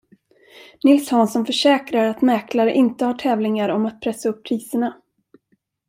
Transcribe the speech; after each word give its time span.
Nils 0.83 1.09
Hansson 1.11 1.45
försäkrar 1.45 2.05
att 2.07 2.21
mäklare 2.21 2.73
inte 2.73 3.05
har 3.05 3.13
tävlingar 3.13 3.69
om 3.69 3.85
att 3.85 4.01
pressa 4.01 4.29
upp 4.29 4.45
priserna. 4.45 5.01